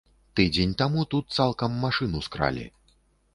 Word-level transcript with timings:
Тыдзень 0.37 0.71
таму 0.81 1.03
тут 1.11 1.35
цалкам 1.41 1.77
машыну 1.85 2.23
скралі. 2.29 2.65